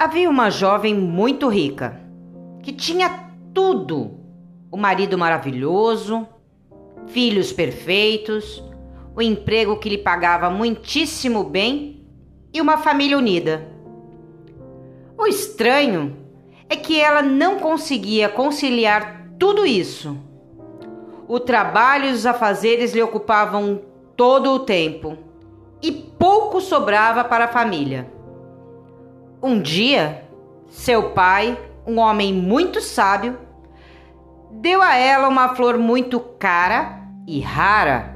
[0.00, 2.00] Havia uma jovem muito rica
[2.62, 4.12] que tinha tudo:
[4.70, 6.26] o marido maravilhoso,
[7.08, 8.64] filhos perfeitos,
[9.14, 12.02] o emprego que lhe pagava muitíssimo bem
[12.50, 13.68] e uma família unida.
[15.18, 16.16] O estranho
[16.66, 20.16] é que ela não conseguia conciliar tudo isso.
[21.28, 23.82] O trabalho e os afazeres lhe ocupavam
[24.16, 25.18] todo o tempo
[25.82, 28.18] e pouco sobrava para a família.
[29.42, 30.22] Um dia,
[30.68, 33.38] seu pai, um homem muito sábio,
[34.50, 38.14] deu a ela uma flor muito cara e rara,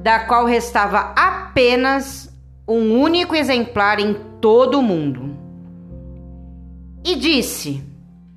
[0.00, 2.36] da qual restava apenas
[2.66, 5.36] um único exemplar em todo o mundo.
[7.04, 7.84] E disse: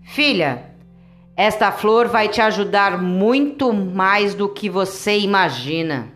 [0.03, 0.71] Filha,
[1.35, 6.13] esta flor vai te ajudar muito mais do que você imagina.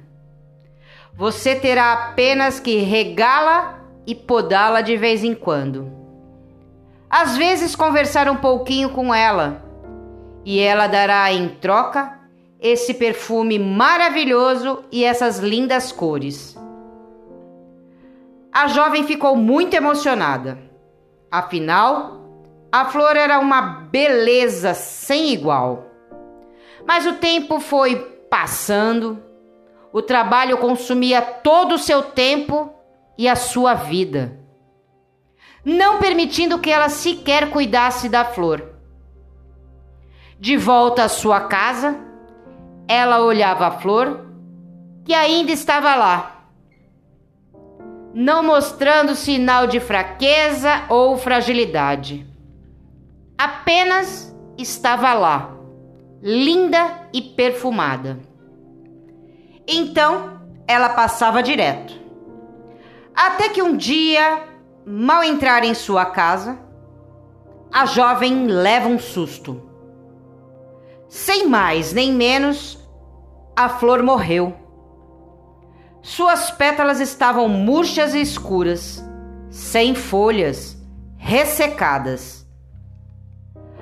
[1.15, 3.76] Você terá apenas que regá-la
[4.07, 5.91] e podá-la de vez em quando.
[7.09, 9.63] Às vezes conversar um pouquinho com ela,
[10.45, 12.17] e ela dará em troca
[12.57, 16.57] esse perfume maravilhoso e essas lindas cores.
[18.51, 20.57] A jovem ficou muito emocionada.
[21.29, 22.17] Afinal,
[22.71, 25.85] a flor era uma beleza sem igual.
[26.85, 27.97] Mas o tempo foi
[28.29, 29.21] passando,
[29.91, 32.73] o trabalho consumia todo o seu tempo
[33.17, 34.39] e a sua vida,
[35.65, 38.75] não permitindo que ela sequer cuidasse da flor.
[40.39, 41.97] De volta à sua casa,
[42.87, 44.27] ela olhava a flor
[45.03, 46.45] que ainda estava lá,
[48.13, 52.25] não mostrando sinal de fraqueza ou fragilidade.
[53.37, 55.55] Apenas estava lá,
[56.21, 58.19] linda e perfumada.
[59.67, 62.06] Então ela passava direto.
[63.17, 64.43] Até que um dia,
[64.85, 66.59] mal entrar em sua casa,
[67.73, 69.59] a jovem leva um susto.
[71.09, 72.77] Sem mais nem menos,
[73.55, 74.53] a flor morreu.
[76.03, 79.03] Suas pétalas estavam murchas e escuras,
[79.49, 80.77] sem folhas,
[81.17, 82.45] ressecadas.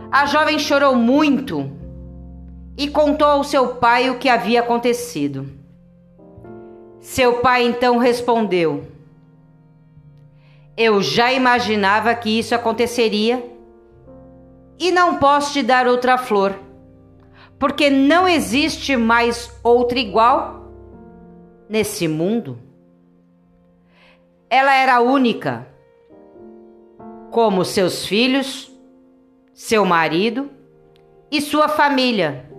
[0.09, 1.69] A jovem chorou muito
[2.77, 5.45] e contou ao seu pai o que havia acontecido.
[7.01, 8.94] Seu pai então respondeu:
[10.77, 13.43] eu já imaginava que isso aconteceria
[14.77, 16.59] e não posso te dar outra flor,
[17.57, 20.69] porque não existe mais outra igual
[21.69, 22.59] nesse mundo.
[24.49, 25.65] Ela era única,
[27.31, 28.71] como seus filhos,
[29.53, 30.49] seu marido
[31.31, 32.49] e sua família.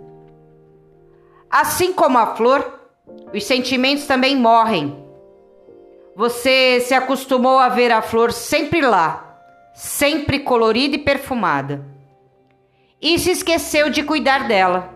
[1.51, 2.81] Assim como a flor,
[3.33, 5.06] os sentimentos também morrem
[6.17, 9.39] você se acostumou a ver a flor sempre lá,
[9.75, 11.85] sempre colorida e perfumada.
[12.99, 14.95] E se esqueceu de cuidar dela.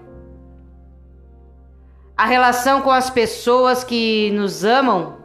[2.17, 5.19] A relação com as pessoas que nos amam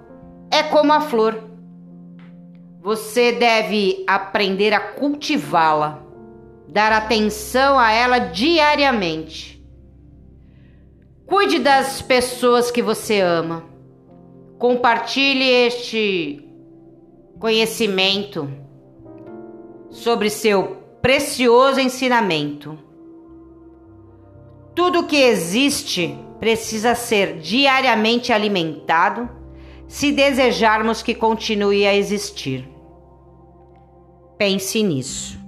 [0.52, 1.42] é como a flor.
[2.82, 6.04] Você deve aprender a cultivá-la,
[6.68, 9.66] dar atenção a ela diariamente.
[11.26, 13.75] Cuide das pessoas que você ama
[14.58, 16.44] Compartilhe este
[17.40, 18.50] conhecimento
[19.90, 22.78] sobre seu precioso ensinamento.
[24.74, 29.30] Tudo que existe precisa ser diariamente alimentado
[29.88, 32.68] se desejarmos que continue a existir.
[34.38, 35.45] Pense nisso.